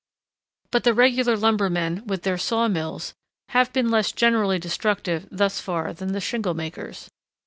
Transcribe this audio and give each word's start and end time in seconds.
But 0.71 0.83
the 0.83 0.95
regular 0.95 1.37
lumbermen, 1.37 2.01
with 2.07 2.23
their 2.23 2.39
saw 2.39 2.67
mills, 2.67 3.13
have 3.49 3.71
been, 3.71 3.91
less 3.91 4.11
generally 4.11 4.57
destructive 4.57 5.27
thus 5.29 5.59
far 5.61 5.93
than 5.93 6.11
the 6.11 6.19
shingle 6.19 6.55
makers. 6.55 7.11